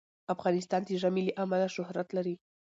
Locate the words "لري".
2.17-2.35